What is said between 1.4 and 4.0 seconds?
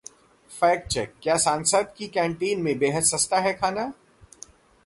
संसद की कैंटीन में बेहद सस्ता है खाना?